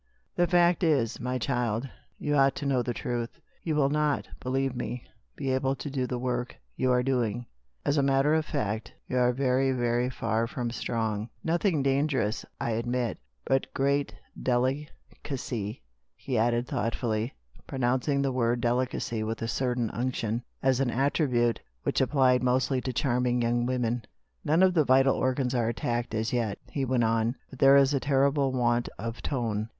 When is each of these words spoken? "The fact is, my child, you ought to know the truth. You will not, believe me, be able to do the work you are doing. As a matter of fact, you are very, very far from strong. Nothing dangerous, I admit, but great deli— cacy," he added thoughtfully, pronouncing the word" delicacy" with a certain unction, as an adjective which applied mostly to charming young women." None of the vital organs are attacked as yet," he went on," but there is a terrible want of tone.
"The 0.35 0.47
fact 0.47 0.83
is, 0.83 1.19
my 1.19 1.37
child, 1.37 1.87
you 2.17 2.33
ought 2.35 2.55
to 2.55 2.65
know 2.65 2.81
the 2.81 2.91
truth. 2.91 3.39
You 3.61 3.75
will 3.75 3.91
not, 3.91 4.27
believe 4.39 4.75
me, 4.75 5.03
be 5.35 5.51
able 5.51 5.75
to 5.75 5.91
do 5.91 6.07
the 6.07 6.17
work 6.17 6.55
you 6.75 6.91
are 6.91 7.03
doing. 7.03 7.45
As 7.85 7.97
a 7.99 8.01
matter 8.01 8.33
of 8.33 8.43
fact, 8.43 8.93
you 9.07 9.15
are 9.19 9.31
very, 9.31 9.71
very 9.71 10.09
far 10.09 10.47
from 10.47 10.71
strong. 10.71 11.29
Nothing 11.43 11.83
dangerous, 11.83 12.43
I 12.59 12.71
admit, 12.71 13.19
but 13.45 13.71
great 13.75 14.15
deli— 14.41 14.89
cacy," 15.23 15.81
he 16.15 16.35
added 16.35 16.65
thoughtfully, 16.65 17.35
pronouncing 17.67 18.23
the 18.23 18.31
word" 18.31 18.59
delicacy" 18.61 19.21
with 19.23 19.43
a 19.43 19.47
certain 19.47 19.91
unction, 19.91 20.41
as 20.63 20.79
an 20.79 20.89
adjective 20.89 21.57
which 21.83 22.01
applied 22.01 22.41
mostly 22.41 22.81
to 22.81 22.91
charming 22.91 23.39
young 23.43 23.67
women." 23.67 24.01
None 24.45 24.63
of 24.63 24.73
the 24.73 24.83
vital 24.83 25.13
organs 25.15 25.53
are 25.53 25.69
attacked 25.69 26.15
as 26.15 26.33
yet," 26.33 26.57
he 26.71 26.85
went 26.85 27.03
on," 27.03 27.35
but 27.51 27.59
there 27.59 27.77
is 27.77 27.93
a 27.93 27.99
terrible 27.99 28.51
want 28.51 28.89
of 28.97 29.21
tone. 29.21 29.69